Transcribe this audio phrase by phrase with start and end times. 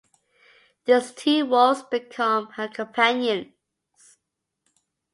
[0.85, 3.53] These two wolves become her companions.